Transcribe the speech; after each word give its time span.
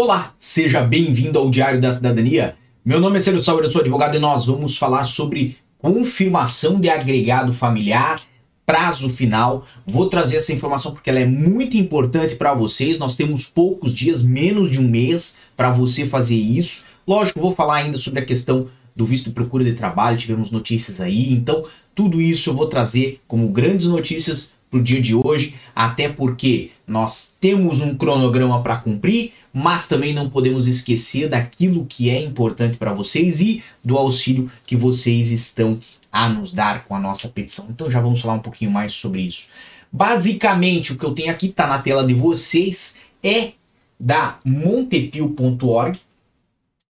Olá, 0.00 0.32
seja 0.38 0.80
bem-vindo 0.80 1.40
ao 1.40 1.50
Diário 1.50 1.80
da 1.80 1.92
Cidadania. 1.92 2.54
Meu 2.84 3.00
nome 3.00 3.18
é 3.18 3.20
Célio 3.20 3.42
Sauer, 3.42 3.64
eu 3.64 3.72
sou 3.72 3.80
advogado 3.80 4.14
e 4.14 4.20
nós 4.20 4.46
vamos 4.46 4.78
falar 4.78 5.02
sobre 5.02 5.58
confirmação 5.76 6.78
de 6.78 6.88
agregado 6.88 7.52
familiar, 7.52 8.22
prazo 8.64 9.10
final. 9.10 9.66
Vou 9.84 10.08
trazer 10.08 10.36
essa 10.36 10.52
informação 10.52 10.92
porque 10.92 11.10
ela 11.10 11.18
é 11.18 11.26
muito 11.26 11.76
importante 11.76 12.36
para 12.36 12.54
vocês. 12.54 12.96
Nós 12.96 13.16
temos 13.16 13.48
poucos 13.48 13.92
dias, 13.92 14.22
menos 14.22 14.70
de 14.70 14.78
um 14.78 14.86
mês, 14.86 15.38
para 15.56 15.72
você 15.72 16.06
fazer 16.06 16.36
isso. 16.36 16.84
Lógico, 17.04 17.40
vou 17.40 17.52
falar 17.52 17.78
ainda 17.78 17.98
sobre 17.98 18.20
a 18.20 18.24
questão 18.24 18.68
do 18.94 19.04
visto 19.04 19.30
de 19.30 19.34
procura 19.34 19.64
de 19.64 19.72
trabalho, 19.72 20.16
tivemos 20.16 20.52
notícias 20.52 21.00
aí, 21.00 21.32
então 21.32 21.64
tudo 21.92 22.20
isso 22.20 22.50
eu 22.50 22.54
vou 22.54 22.68
trazer 22.68 23.20
como 23.26 23.48
grandes 23.48 23.88
notícias 23.88 24.54
para 24.70 24.80
o 24.80 24.82
dia 24.82 25.00
de 25.00 25.14
hoje, 25.14 25.54
até 25.74 26.08
porque 26.08 26.70
nós 26.86 27.34
temos 27.40 27.80
um 27.80 27.94
cronograma 27.94 28.62
para 28.62 28.76
cumprir, 28.76 29.32
mas 29.52 29.88
também 29.88 30.12
não 30.12 30.28
podemos 30.28 30.66
esquecer 30.66 31.28
daquilo 31.28 31.86
que 31.86 32.10
é 32.10 32.22
importante 32.22 32.76
para 32.76 32.92
vocês 32.92 33.40
e 33.40 33.62
do 33.82 33.96
auxílio 33.96 34.50
que 34.66 34.76
vocês 34.76 35.30
estão 35.30 35.80
a 36.12 36.28
nos 36.28 36.52
dar 36.52 36.84
com 36.84 36.94
a 36.94 37.00
nossa 37.00 37.28
petição. 37.28 37.66
Então 37.70 37.90
já 37.90 38.00
vamos 38.00 38.20
falar 38.20 38.34
um 38.34 38.40
pouquinho 38.40 38.70
mais 38.70 38.94
sobre 38.94 39.22
isso. 39.22 39.48
Basicamente, 39.90 40.92
o 40.92 40.98
que 40.98 41.04
eu 41.04 41.14
tenho 41.14 41.30
aqui 41.30 41.46
está 41.46 41.66
na 41.66 41.78
tela 41.78 42.06
de 42.06 42.14
vocês 42.14 42.98
é 43.22 43.52
da 43.98 44.38
montepio.org. 44.44 45.98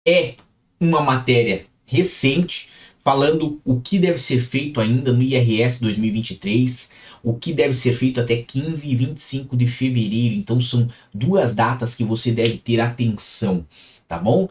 É 0.07 0.35
uma 0.79 1.01
matéria 1.01 1.65
recente 1.85 2.69
falando 3.03 3.59
o 3.65 3.79
que 3.79 3.99
deve 3.99 4.17
ser 4.17 4.41
feito 4.41 4.79
ainda 4.79 5.11
no 5.11 5.21
IRS 5.21 5.81
2023, 5.81 6.91
o 7.21 7.33
que 7.33 7.53
deve 7.53 7.73
ser 7.73 7.95
feito 7.95 8.19
até 8.19 8.37
15 8.37 8.89
e 8.89 8.95
25 8.95 9.57
de 9.57 9.67
fevereiro. 9.67 10.35
Então 10.35 10.59
são 10.61 10.87
duas 11.13 11.53
datas 11.55 11.95
que 11.95 12.03
você 12.03 12.31
deve 12.31 12.57
ter 12.57 12.79
atenção, 12.79 13.65
tá 14.07 14.17
bom? 14.17 14.47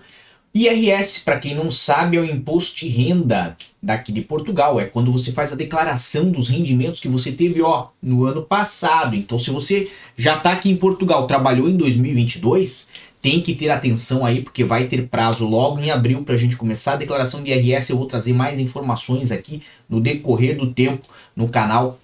IRS, 0.54 1.20
para 1.20 1.38
quem 1.38 1.54
não 1.54 1.70
sabe, 1.70 2.18
é 2.18 2.20
o 2.20 2.26
imposto 2.26 2.80
de 2.80 2.88
renda 2.88 3.56
daqui 3.82 4.12
de 4.12 4.20
Portugal. 4.20 4.78
É 4.78 4.84
quando 4.84 5.10
você 5.10 5.32
faz 5.32 5.50
a 5.50 5.56
declaração 5.56 6.30
dos 6.30 6.50
rendimentos 6.50 7.00
que 7.00 7.08
você 7.08 7.32
teve, 7.32 7.62
ó, 7.62 7.88
no 8.02 8.24
ano 8.24 8.42
passado. 8.42 9.16
Então, 9.16 9.38
se 9.38 9.50
você 9.50 9.90
já 10.14 10.36
está 10.36 10.52
aqui 10.52 10.70
em 10.70 10.76
Portugal, 10.76 11.26
trabalhou 11.26 11.70
em 11.70 11.76
2022, 11.76 12.90
tem 13.22 13.40
que 13.40 13.54
ter 13.54 13.70
atenção 13.70 14.26
aí, 14.26 14.42
porque 14.42 14.64
vai 14.64 14.88
ter 14.88 15.06
prazo 15.06 15.46
logo 15.46 15.78
em 15.78 15.92
abril 15.92 16.24
para 16.24 16.34
a 16.34 16.38
gente 16.38 16.56
começar 16.56 16.94
a 16.94 16.96
declaração 16.96 17.40
de 17.40 17.52
IRS. 17.52 17.88
Eu 17.88 17.96
vou 17.96 18.06
trazer 18.06 18.32
mais 18.32 18.58
informações 18.58 19.30
aqui 19.30 19.62
no 19.88 20.00
decorrer 20.00 20.58
do 20.58 20.74
tempo 20.74 21.06
no 21.34 21.48
canal. 21.48 22.00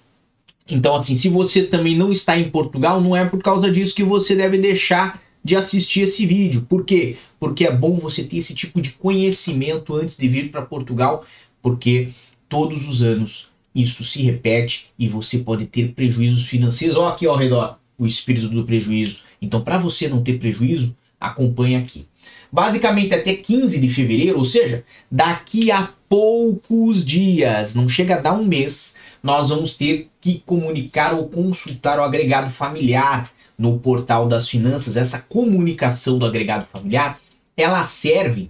Então, 0.65 0.95
assim, 0.95 1.17
se 1.17 1.27
você 1.27 1.63
também 1.63 1.95
não 1.95 2.09
está 2.09 2.39
em 2.39 2.49
Portugal, 2.49 3.01
não 3.01 3.17
é 3.17 3.25
por 3.25 3.43
causa 3.43 3.69
disso 3.69 3.93
que 3.93 4.03
você 4.03 4.33
deve 4.33 4.57
deixar 4.57 5.21
de 5.43 5.57
assistir 5.57 6.01
esse 6.01 6.25
vídeo. 6.25 6.65
Por 6.69 6.85
quê? 6.85 7.17
Porque 7.37 7.65
é 7.65 7.71
bom 7.71 7.97
você 7.97 8.23
ter 8.23 8.37
esse 8.37 8.55
tipo 8.55 8.81
de 8.81 8.91
conhecimento 8.91 9.95
antes 9.95 10.15
de 10.15 10.27
vir 10.27 10.49
para 10.49 10.61
Portugal, 10.61 11.25
porque 11.61 12.09
todos 12.47 12.87
os 12.87 13.01
anos 13.01 13.49
isso 13.75 14.03
se 14.05 14.21
repete 14.21 14.91
e 14.97 15.09
você 15.09 15.39
pode 15.39 15.65
ter 15.65 15.89
prejuízos 15.89 16.47
financeiros. 16.47 16.95
Olha 16.95 17.13
aqui 17.13 17.25
ao 17.25 17.35
redor 17.35 17.77
o 17.97 18.07
espírito 18.07 18.47
do 18.47 18.63
prejuízo. 18.63 19.19
Então, 19.41 19.61
para 19.61 19.77
você 19.77 20.07
não 20.07 20.23
ter 20.23 20.39
prejuízo, 20.39 20.95
acompanhe 21.19 21.75
aqui. 21.75 22.07
Basicamente 22.51 23.13
até 23.13 23.35
15 23.35 23.79
de 23.79 23.89
fevereiro, 23.89 24.37
ou 24.37 24.45
seja, 24.45 24.83
daqui 25.11 25.71
a 25.71 25.89
poucos 26.07 27.05
dias, 27.05 27.75
não 27.75 27.87
chega 27.87 28.15
a 28.15 28.19
dar 28.19 28.33
um 28.33 28.45
mês, 28.45 28.95
nós 29.21 29.49
vamos 29.49 29.75
ter 29.75 30.09
que 30.19 30.41
comunicar 30.45 31.13
ou 31.13 31.27
consultar 31.27 31.99
o 31.99 32.03
agregado 32.03 32.49
familiar 32.49 33.31
no 33.57 33.77
portal 33.77 34.27
das 34.27 34.47
finanças. 34.47 34.97
Essa 34.97 35.19
comunicação 35.19 36.17
do 36.17 36.25
agregado 36.25 36.65
familiar, 36.71 37.19
ela 37.55 37.83
serve 37.83 38.49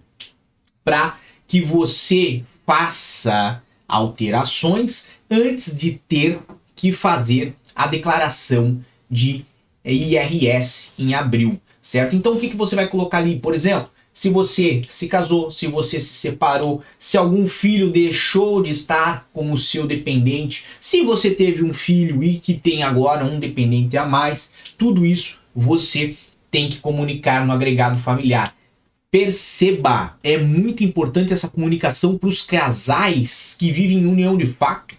para 0.83 1.17
que 1.47 1.61
você 1.61 2.43
faça 2.65 3.61
alterações 3.87 5.07
antes 5.29 5.75
de 5.75 5.99
ter 6.07 6.39
que 6.75 6.91
fazer 6.91 7.55
a 7.75 7.87
declaração 7.87 8.79
de 9.09 9.43
IRS 9.83 10.93
em 10.97 11.13
abril 11.13 11.59
certo? 11.89 12.15
Então 12.15 12.33
o 12.33 12.39
que, 12.39 12.49
que 12.49 12.57
você 12.57 12.75
vai 12.75 12.87
colocar 12.87 13.17
ali? 13.17 13.39
Por 13.39 13.55
exemplo, 13.55 13.89
se 14.13 14.29
você 14.29 14.83
se 14.89 15.07
casou, 15.07 15.49
se 15.49 15.65
você 15.65 15.99
se 15.99 16.13
separou, 16.13 16.83
se 16.99 17.17
algum 17.17 17.47
filho 17.47 17.89
deixou 17.89 18.61
de 18.61 18.69
estar 18.69 19.27
como 19.33 19.57
seu 19.57 19.87
dependente, 19.87 20.65
se 20.79 21.03
você 21.03 21.31
teve 21.31 21.63
um 21.63 21.73
filho 21.73 22.23
e 22.23 22.37
que 22.37 22.53
tem 22.53 22.83
agora 22.83 23.25
um 23.25 23.39
dependente 23.39 23.97
a 23.97 24.05
mais, 24.05 24.53
tudo 24.77 25.03
isso 25.03 25.39
você 25.55 26.15
tem 26.51 26.69
que 26.69 26.77
comunicar 26.77 27.45
no 27.45 27.51
agregado 27.51 27.99
familiar. 27.99 28.55
Perceba, 29.09 30.15
é 30.23 30.37
muito 30.37 30.83
importante 30.83 31.33
essa 31.33 31.49
comunicação 31.49 32.19
para 32.19 32.29
os 32.29 32.43
casais 32.43 33.55
que 33.57 33.71
vivem 33.71 33.97
em 33.97 34.05
união 34.05 34.37
de 34.37 34.45
fato 34.45 34.95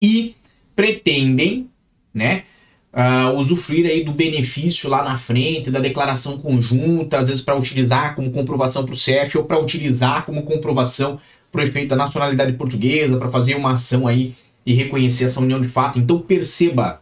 e 0.00 0.36
pretendem, 0.76 1.68
né, 2.14 2.44
uh, 2.92 3.36
usufruir 3.36 3.86
aí 3.86 4.04
do 4.04 4.12
benefício 4.12 4.88
lá 4.88 5.02
na 5.02 5.18
frente, 5.18 5.70
da 5.70 5.80
declaração 5.80 6.38
conjunta, 6.38 7.18
às 7.18 7.28
vezes 7.28 7.44
para 7.44 7.56
utilizar 7.56 8.14
como 8.14 8.30
comprovação 8.30 8.84
para 8.84 8.94
o 8.94 8.96
CEF 8.96 9.36
ou 9.38 9.44
para 9.44 9.58
utilizar 9.58 10.24
como 10.24 10.42
comprovação 10.42 11.20
para 11.50 11.60
o 11.60 11.64
efeito 11.64 11.88
da 11.88 11.96
nacionalidade 11.96 12.52
portuguesa, 12.52 13.16
para 13.16 13.30
fazer 13.30 13.54
uma 13.54 13.74
ação 13.74 14.06
aí 14.06 14.34
e 14.64 14.74
reconhecer 14.74 15.24
essa 15.24 15.40
união 15.40 15.60
de 15.60 15.68
fato. 15.68 15.98
Então 15.98 16.18
perceba, 16.18 17.00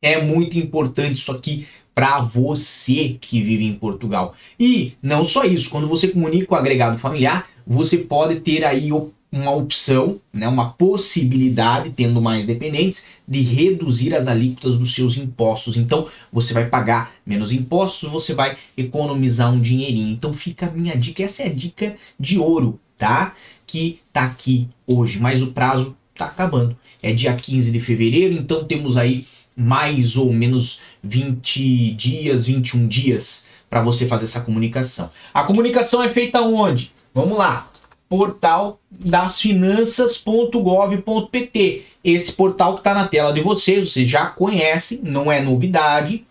é 0.00 0.20
muito 0.20 0.58
importante 0.58 1.20
isso 1.20 1.30
aqui 1.30 1.66
para 1.94 2.20
você 2.20 3.16
que 3.20 3.42
vive 3.42 3.64
em 3.64 3.74
Portugal. 3.74 4.34
E 4.58 4.94
não 5.02 5.24
só 5.24 5.44
isso, 5.44 5.70
quando 5.70 5.86
você 5.86 6.08
comunica 6.08 6.54
o 6.54 6.56
agregado 6.56 6.98
familiar, 6.98 7.48
você 7.66 7.98
pode 7.98 8.40
ter 8.40 8.64
aí 8.64 8.90
uma 9.32 9.50
opção, 9.50 10.20
né, 10.30 10.46
uma 10.46 10.72
possibilidade, 10.72 11.90
tendo 11.90 12.20
mais 12.20 12.44
dependentes, 12.44 13.06
de 13.26 13.40
reduzir 13.40 14.14
as 14.14 14.28
alíquotas 14.28 14.76
dos 14.76 14.94
seus 14.94 15.16
impostos. 15.16 15.78
Então, 15.78 16.08
você 16.30 16.52
vai 16.52 16.68
pagar 16.68 17.14
menos 17.24 17.50
impostos, 17.50 18.10
você 18.10 18.34
vai 18.34 18.58
economizar 18.76 19.50
um 19.50 19.58
dinheirinho. 19.58 20.12
Então, 20.12 20.34
fica 20.34 20.66
a 20.66 20.70
minha 20.70 20.94
dica, 20.94 21.22
essa 21.22 21.44
é 21.44 21.46
a 21.46 21.52
dica 21.52 21.96
de 22.20 22.38
ouro, 22.38 22.78
tá? 22.98 23.34
Que 23.66 24.00
tá 24.12 24.24
aqui 24.24 24.68
hoje, 24.86 25.18
mas 25.18 25.40
o 25.40 25.46
prazo 25.46 25.96
tá 26.14 26.26
acabando. 26.26 26.76
É 27.02 27.14
dia 27.14 27.34
15 27.34 27.72
de 27.72 27.80
fevereiro, 27.80 28.34
então 28.34 28.64
temos 28.64 28.98
aí 28.98 29.26
mais 29.56 30.16
ou 30.16 30.30
menos 30.30 30.80
20 31.02 31.94
dias, 31.94 32.44
21 32.44 32.86
dias 32.86 33.46
para 33.70 33.82
você 33.82 34.06
fazer 34.06 34.24
essa 34.24 34.42
comunicação. 34.42 35.10
A 35.32 35.44
comunicação 35.44 36.02
é 36.02 36.10
feita 36.10 36.42
onde? 36.42 36.92
Vamos 37.14 37.38
lá 37.38 37.71
portal 38.12 38.78
das 38.90 39.40
finanças.gov.pt. 39.40 41.86
Esse 42.04 42.32
portal 42.34 42.74
que 42.74 42.80
está 42.80 42.92
na 42.92 43.08
tela 43.08 43.32
de 43.32 43.40
vocês, 43.40 43.90
vocês 43.90 44.06
já 44.06 44.26
conhecem, 44.26 45.00
não 45.02 45.32
é 45.32 45.40
novidade. 45.40 46.26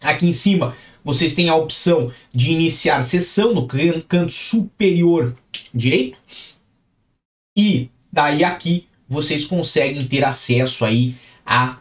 Aqui 0.00 0.26
em 0.26 0.32
cima 0.32 0.74
vocês 1.04 1.34
têm 1.34 1.50
a 1.50 1.54
opção 1.54 2.10
de 2.32 2.50
iniciar 2.50 3.02
sessão 3.02 3.52
no 3.52 3.66
canto 3.66 4.32
superior 4.32 5.36
direito. 5.74 6.16
E 7.58 7.90
daí 8.10 8.42
aqui 8.42 8.88
vocês 9.06 9.44
conseguem 9.44 10.06
ter 10.06 10.24
acesso 10.24 10.82
aí 10.82 11.14
a 11.44 11.76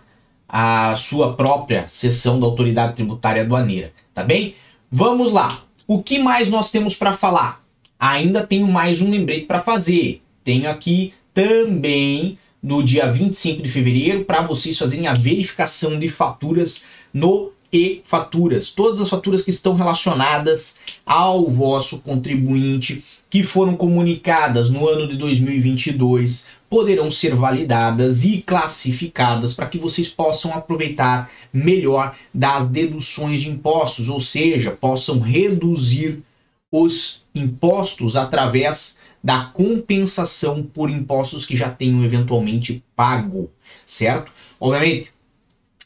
a 0.54 0.98
sua 0.98 1.38
própria 1.38 1.88
sessão 1.88 2.38
da 2.38 2.46
autoridade 2.46 2.98
tributária 2.98 3.44
aduaneira, 3.44 3.94
tá 4.14 4.22
bem? 4.22 4.56
Vamos 4.92 5.32
lá. 5.32 5.64
O 5.88 6.04
que 6.04 6.20
mais 6.20 6.50
nós 6.50 6.70
temos 6.70 6.94
para 6.94 7.16
falar? 7.16 7.61
Ainda 8.02 8.42
tenho 8.42 8.68
mais 8.68 9.00
um 9.00 9.12
lembrete 9.12 9.46
para 9.46 9.62
fazer. 9.62 10.24
Tenho 10.44 10.68
aqui 10.68 11.14
também 11.36 12.40
no 12.62 12.82
dia 12.82 13.12
25 13.12 13.62
de 13.62 13.70
fevereiro 13.70 14.26
para 14.26 14.42
vocês 14.42 14.76
fazerem 14.76 15.06
a 15.06 15.14
verificação 15.14 16.00
de 16.00 16.10
faturas 16.10 16.86
no 17.14 17.52
e-faturas. 17.72 18.72
Todas 18.72 19.00
as 19.00 19.08
faturas 19.08 19.44
que 19.44 19.52
estão 19.52 19.76
relacionadas 19.76 20.78
ao 21.06 21.48
vosso 21.48 22.00
contribuinte 22.00 23.06
que 23.30 23.44
foram 23.44 23.76
comunicadas 23.76 24.72
no 24.72 24.90
ano 24.90 25.08
de 25.08 25.16
2022 25.16 26.48
poderão 26.70 27.12
ser 27.12 27.36
validadas 27.36 28.26
e 28.26 28.42
classificadas 28.42 29.54
para 29.54 29.68
que 29.68 29.78
vocês 29.78 30.10
possam 30.10 30.52
aproveitar 30.54 31.30
melhor 31.54 32.16
das 32.34 32.68
deduções 32.68 33.42
de 33.42 33.50
impostos, 33.50 34.10
ou 34.10 34.20
seja, 34.20 34.72
possam 34.72 35.20
reduzir 35.20 36.24
os 36.72 37.26
impostos 37.36 38.16
através 38.16 39.00
da 39.24 39.46
compensação 39.46 40.64
por 40.64 40.90
impostos 40.90 41.46
que 41.46 41.56
já 41.56 41.70
tenham 41.70 42.04
eventualmente 42.04 42.84
pago, 42.96 43.52
certo? 43.86 44.32
Obviamente, 44.60 45.12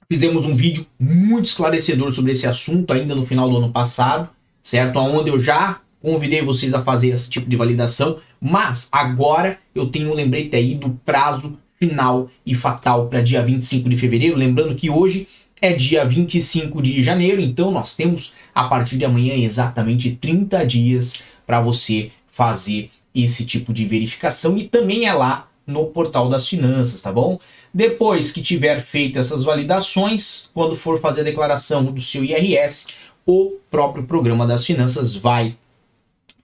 fizemos 0.10 0.46
um 0.46 0.56
vídeo 0.56 0.86
muito 1.00 1.46
esclarecedor 1.46 2.14
sobre 2.14 2.32
esse 2.32 2.48
assunto 2.48 2.94
ainda 2.94 3.16
no 3.16 3.26
final 3.26 3.50
do 3.50 3.58
ano 3.58 3.72
passado, 3.72 4.30
certo? 4.62 5.00
Onde 5.00 5.30
eu 5.30 5.44
já 5.44 5.82
convidei 6.02 6.42
vocês 6.44 6.74
a 6.74 6.84
fazer 6.84 7.10
esse 7.10 7.30
tipo 7.30 7.50
de 7.50 7.58
validação, 7.58 8.20
mas 8.40 8.88
agora 8.92 9.58
eu 9.74 9.88
tenho 9.88 10.12
um 10.12 10.14
lembrete 10.14 10.56
aí 10.56 10.76
do 10.76 10.92
prazo 11.04 11.58
final 11.78 12.30
e 12.46 12.56
fatal 12.56 13.08
para 13.08 13.22
dia 13.22 13.42
25 13.44 13.90
de 13.90 13.98
fevereiro, 13.98 14.38
lembrando 14.38 14.76
que 14.76 14.90
hoje 14.90 15.28
é 15.62 15.74
dia 15.74 16.06
25 16.06 16.81
de 16.81 17.04
janeiro, 17.04 17.42
então 17.42 17.72
nós 17.72 17.96
temos 17.96 18.34
a 18.54 18.66
partir 18.66 18.98
de 18.98 19.06
amanhã 19.06 19.34
exatamente 19.36 20.12
30 20.12 20.66
dias 20.66 21.24
para 21.46 21.62
você 21.62 22.12
fazer 22.28 22.92
esse 23.13 23.46
tipo 23.46 23.74
de 23.74 23.86
verificação 23.86 24.57
e 24.57 24.68
também 24.68 25.06
é 25.06 25.13
lá 25.13 25.50
no 25.66 25.86
portal 25.88 26.30
das 26.30 26.48
finanças, 26.48 27.02
tá 27.02 27.12
bom? 27.12 27.40
Depois 27.74 28.31
que 28.31 28.42
tiver 28.42 28.81
feito 28.81 29.18
essas 29.18 29.44
validações, 29.44 30.50
quando 30.54 30.75
for 30.75 31.00
fazer 31.00 31.22
a 31.22 31.25
declaração 31.25 31.86
do 31.86 32.01
seu 32.01 32.24
IRS, 32.24 32.88
o 33.25 33.54
próprio 33.72 34.04
programa 34.04 34.46
das 34.46 34.66
finanças 34.66 35.16
vai 35.16 35.58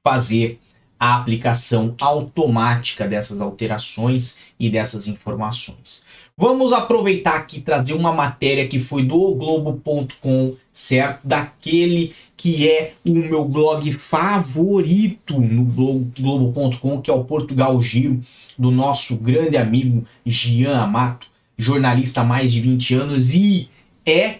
fazer 0.03 0.59
a 1.01 1.15
aplicação 1.15 1.95
automática 1.99 3.07
dessas 3.07 3.41
alterações 3.41 4.37
e 4.59 4.69
dessas 4.69 5.07
informações. 5.07 6.05
Vamos 6.37 6.71
aproveitar 6.71 7.37
aqui 7.37 7.57
e 7.57 7.61
trazer 7.61 7.95
uma 7.95 8.13
matéria 8.13 8.67
que 8.67 8.79
foi 8.79 9.03
do 9.03 9.33
Globo.com, 9.33 10.55
certo? 10.71 11.27
Daquele 11.27 12.13
que 12.37 12.69
é 12.69 12.93
o 13.03 13.15
meu 13.15 13.45
blog 13.45 13.91
favorito 13.93 15.39
no 15.41 15.63
Globo.com, 15.65 17.01
que 17.01 17.09
é 17.09 17.13
o 17.13 17.23
Portugal 17.23 17.81
Giro, 17.81 18.21
do 18.55 18.69
nosso 18.69 19.15
grande 19.15 19.57
amigo 19.57 20.05
Gian 20.23 20.77
Amato, 20.77 21.25
jornalista 21.57 22.21
há 22.21 22.23
mais 22.23 22.53
de 22.53 22.61
20 22.61 22.93
anos 22.93 23.33
e 23.33 23.69
é 24.05 24.35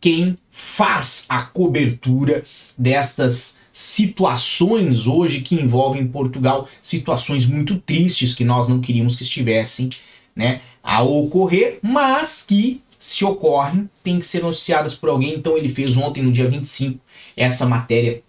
quem 0.00 0.38
faz 0.50 1.26
a 1.28 1.42
cobertura 1.42 2.42
destas 2.76 3.59
situações 3.72 5.06
hoje 5.06 5.40
que 5.40 5.54
envolvem 5.54 6.06
Portugal, 6.06 6.68
situações 6.82 7.46
muito 7.46 7.78
tristes 7.78 8.34
que 8.34 8.44
nós 8.44 8.68
não 8.68 8.80
queríamos 8.80 9.16
que 9.16 9.22
estivessem 9.22 9.90
né, 10.34 10.60
a 10.82 11.02
ocorrer, 11.02 11.78
mas 11.82 12.44
que 12.46 12.82
se 12.98 13.24
ocorrem, 13.24 13.88
tem 14.02 14.18
que 14.18 14.26
ser 14.26 14.42
noticiadas 14.42 14.94
por 14.94 15.08
alguém. 15.08 15.34
Então 15.34 15.56
ele 15.56 15.68
fez 15.68 15.96
ontem, 15.96 16.22
no 16.22 16.30
dia 16.30 16.48
25, 16.48 17.00
essa 17.36 17.66
matéria 17.66 18.22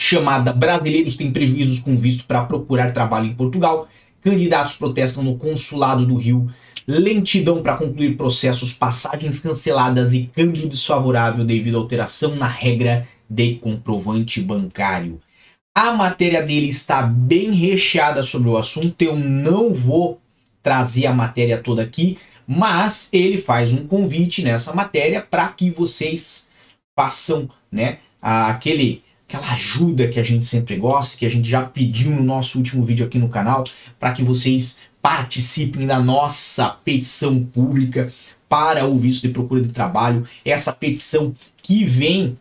chamada 0.00 0.52
Brasileiros 0.52 1.16
têm 1.16 1.30
prejuízos 1.30 1.80
com 1.80 1.96
visto 1.96 2.24
para 2.24 2.44
procurar 2.44 2.92
trabalho 2.92 3.26
em 3.26 3.34
Portugal. 3.34 3.88
Candidatos 4.22 4.74
protestam 4.74 5.22
no 5.22 5.36
consulado 5.36 6.06
do 6.06 6.16
Rio. 6.16 6.50
Lentidão 6.86 7.62
para 7.62 7.76
concluir 7.76 8.16
processos, 8.16 8.72
passagens 8.72 9.40
canceladas 9.40 10.12
e 10.12 10.30
câmbio 10.34 10.68
desfavorável 10.68 11.44
devido 11.44 11.76
à 11.76 11.80
alteração 11.80 12.34
na 12.36 12.48
regra 12.48 13.06
de 13.28 13.56
comprovante 13.56 14.40
bancário. 14.40 15.20
A 15.74 15.92
matéria 15.92 16.42
dele 16.42 16.68
está 16.68 17.02
bem 17.02 17.52
recheada 17.52 18.22
sobre 18.22 18.48
o 18.48 18.56
assunto, 18.56 19.00
eu 19.02 19.16
não 19.16 19.72
vou 19.72 20.20
trazer 20.62 21.06
a 21.06 21.12
matéria 21.12 21.60
toda 21.60 21.82
aqui, 21.82 22.18
mas 22.46 23.08
ele 23.12 23.38
faz 23.38 23.72
um 23.72 23.86
convite 23.86 24.42
nessa 24.42 24.72
matéria 24.72 25.20
para 25.20 25.48
que 25.48 25.70
vocês 25.70 26.48
façam, 26.96 27.50
né, 27.72 27.98
aquele 28.20 29.02
aquela 29.28 29.52
ajuda 29.52 30.08
que 30.08 30.20
a 30.20 30.22
gente 30.22 30.46
sempre 30.46 30.76
gosta, 30.76 31.16
que 31.16 31.26
a 31.26 31.30
gente 31.30 31.48
já 31.48 31.64
pediu 31.64 32.10
no 32.10 32.22
nosso 32.22 32.58
último 32.58 32.84
vídeo 32.84 33.04
aqui 33.04 33.18
no 33.18 33.28
canal, 33.28 33.64
para 33.98 34.12
que 34.12 34.22
vocês 34.22 34.80
participem 35.02 35.86
da 35.86 35.98
nossa 35.98 36.68
petição 36.68 37.42
pública 37.44 38.12
para 38.48 38.86
o 38.86 38.98
visto 38.98 39.26
de 39.26 39.32
procura 39.32 39.62
de 39.62 39.72
trabalho, 39.72 40.26
essa 40.44 40.72
petição 40.72 41.34
que 41.60 41.84
vem 41.84 42.38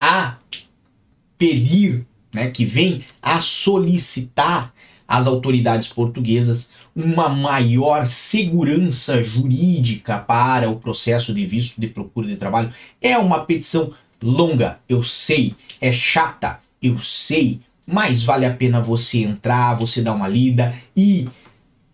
a 0.00 0.36
pedir, 1.36 2.06
né, 2.32 2.50
que 2.50 2.64
vem 2.64 3.04
a 3.20 3.40
solicitar 3.40 4.72
às 5.06 5.26
autoridades 5.26 5.88
portuguesas 5.88 6.72
uma 6.94 7.28
maior 7.28 8.06
segurança 8.06 9.22
jurídica 9.22 10.18
para 10.18 10.70
o 10.70 10.76
processo 10.76 11.34
de 11.34 11.44
visto 11.46 11.80
de 11.80 11.88
procura 11.88 12.28
de 12.28 12.36
trabalho. 12.36 12.72
É 13.00 13.18
uma 13.18 13.44
petição 13.44 13.92
longa, 14.22 14.78
eu 14.88 15.02
sei, 15.02 15.54
é 15.80 15.92
chata, 15.92 16.60
eu 16.82 16.98
sei, 16.98 17.60
mas 17.86 18.22
vale 18.22 18.46
a 18.46 18.54
pena 18.54 18.80
você 18.80 19.22
entrar, 19.22 19.74
você 19.74 20.02
dar 20.02 20.14
uma 20.14 20.28
lida 20.28 20.74
e 20.96 21.28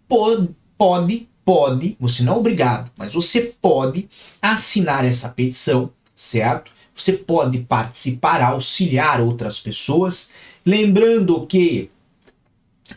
pode, 0.09 0.51
pode, 0.77 1.29
pode, 1.45 1.97
você 1.99 2.23
não 2.23 2.35
é 2.35 2.37
obrigado, 2.37 2.91
mas 2.97 3.15
você 3.15 3.55
pode 3.61 4.09
assinar 4.43 5.05
essa 5.05 5.29
petição, 5.29 5.91
certo? 6.15 6.76
Você 6.97 7.13
pode 7.13 7.59
participar, 7.59 8.41
auxiliar 8.41 9.21
outras 9.21 9.61
pessoas, 9.61 10.31
lembrando 10.65 11.47
que 11.47 11.91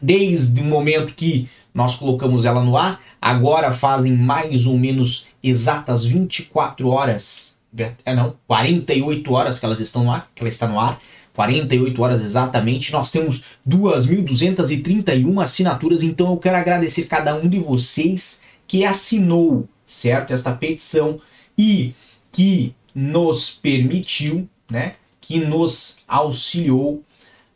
desde 0.02 0.62
o 0.62 0.64
momento 0.64 1.14
que 1.14 1.50
nós 1.74 1.96
colocamos 1.96 2.46
ela 2.46 2.64
no 2.64 2.78
ar, 2.78 3.02
agora 3.22 3.74
fazem 3.74 4.16
mais 4.16 4.66
ou 4.66 4.78
menos 4.78 5.28
exatas 5.44 6.06
24 6.06 6.88
horas, 6.88 7.58
é 8.06 8.16
não, 8.16 8.36
48 8.48 9.32
horas 9.34 9.60
que 9.60 9.66
elas 9.66 9.80
estão 9.80 10.04
no 10.06 10.12
ar, 10.12 10.32
que 10.34 10.42
ela 10.42 10.50
está 10.50 10.68
no 10.68 10.80
ar, 10.80 11.00
48 11.34 12.02
horas 12.02 12.24
exatamente. 12.24 12.92
Nós 12.92 13.12
temos 13.12 13.44
2.231 13.68 15.42
assinaturas, 15.42 16.02
então 16.02 16.32
eu 16.32 16.38
quero 16.38 16.58
agradecer 16.58 17.04
cada 17.04 17.36
um 17.36 17.48
de 17.48 17.60
vocês 17.60 18.42
que 18.68 18.84
assinou, 18.84 19.68
certo, 19.86 20.34
esta 20.34 20.52
petição 20.52 21.20
e 21.58 21.94
que 22.32 22.76
nos 23.00 23.50
permitiu, 23.50 24.48
né, 24.70 24.96
que 25.22 25.40
nos 25.40 26.00
auxiliou 26.06 27.02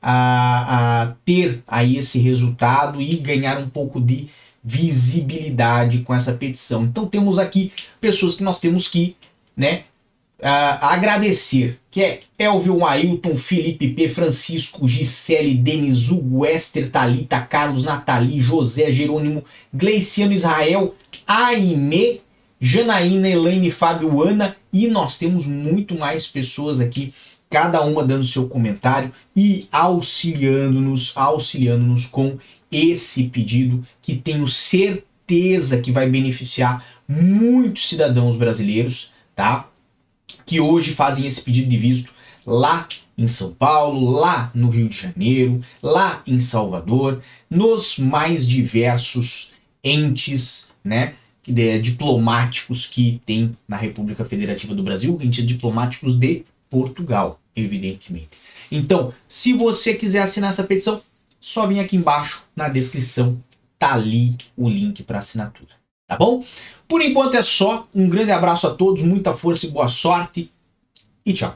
a, 0.01 1.01
a 1.01 1.07
ter 1.25 1.62
aí 1.68 1.98
esse 1.98 2.18
resultado 2.18 3.01
e 3.01 3.18
ganhar 3.18 3.57
um 3.60 3.69
pouco 3.69 4.00
de 4.00 4.30
visibilidade 4.63 6.00
com 6.00 6.16
essa 6.16 6.31
petição. 6.31 6.84
Então 6.84 7.06
temos 7.06 7.38
aqui 7.38 7.74
pessoas 8.00 8.36
que 8.36 8.44
nós 8.44 8.62
temos 8.62 8.88
que, 8.88 9.18
né, 9.56 9.84
agradecer, 10.40 11.80
que 11.92 12.01
é 12.01 12.22
Elvio 12.40 12.86
Ailton, 12.86 13.36
Felipe 13.36 13.90
P, 13.90 14.10
Francisco, 14.10 14.88
Gisele, 14.88 15.56
Denis, 15.56 16.10
Hugo, 16.10 16.45
Esther, 16.45 16.90
Thalita, 16.90 17.42
Carlos, 17.42 17.84
Nathalie, 17.84 18.42
José, 18.42 18.92
Jerônimo, 18.92 19.44
Gleiciano 19.74 20.34
Israel, 20.34 20.95
Aime, 21.28 22.22
Janaína, 22.60 23.30
Elaine, 23.30 23.72
Fábio, 23.72 24.22
Ana 24.22 24.56
e 24.73 24.87
nós 24.87 25.19
temos 25.19 25.45
muito 25.45 25.95
mais 25.95 26.27
pessoas 26.27 26.79
aqui, 26.79 27.13
cada 27.49 27.81
uma 27.83 28.03
dando 28.03 28.25
seu 28.25 28.49
comentário 28.49 29.13
e 29.35 29.67
auxiliando-nos, 29.71 31.13
auxiliando-nos 31.15 32.07
com 32.07 32.39
esse 32.71 33.25
pedido 33.25 33.85
que 34.01 34.15
tenho 34.15 34.47
certeza 34.47 35.79
que 35.79 35.91
vai 35.91 36.09
beneficiar 36.09 36.83
muitos 37.07 37.87
cidadãos 37.87 38.35
brasileiros, 38.35 39.11
tá? 39.35 39.69
Que 40.43 40.59
hoje 40.59 40.93
fazem 40.93 41.27
esse 41.27 41.42
pedido 41.42 41.69
de 41.69 41.77
visto 41.77 42.11
lá 42.45 42.87
em 43.15 43.27
São 43.27 43.53
Paulo, 43.53 44.09
lá 44.09 44.51
no 44.56 44.69
Rio 44.69 44.89
de 44.89 44.97
Janeiro, 44.97 45.61
lá 45.81 46.23
em 46.25 46.39
Salvador, 46.39 47.21
nos 47.47 47.99
mais 47.99 48.47
diversos 48.47 49.51
entes, 49.83 50.68
né? 50.83 51.13
De, 51.45 51.80
diplomáticos 51.81 52.85
que 52.85 53.21
tem 53.26 53.57
na 53.68 53.78
República 53.78 54.23
Federativa 54.26 54.73
do 54.73 54.83
Brasil, 54.83 55.18
entes 55.21 55.45
diplomáticos 55.45 56.18
de 56.18 56.44
Portugal, 56.69 57.40
evidentemente. 57.56 58.30
Então, 58.71 59.14
se 59.28 59.54
você 59.54 59.94
quiser 59.94 60.21
assinar 60.21 60.50
essa 60.50 60.64
petição, 60.64 61.02
só 61.40 61.68
vem 61.68 61.80
aqui 61.80 61.95
embaixo 61.95 62.44
na 62.56 62.69
descrição, 62.69 63.42
tá 63.78 63.94
ali 63.94 64.35
o 64.56 64.69
link 64.69 65.04
para 65.04 65.19
assinatura, 65.19 65.71
tá 66.07 66.18
bom? 66.18 66.44
Por 66.88 67.02
enquanto 67.02 67.35
é 67.35 67.44
só, 67.44 67.88
um 67.94 68.09
grande 68.09 68.31
abraço 68.31 68.66
a 68.66 68.73
todos, 68.73 69.04
muita 69.04 69.33
força 69.33 69.66
e 69.66 69.69
boa 69.69 69.88
sorte 69.88 70.52
e 71.26 71.33
tchau. 71.33 71.56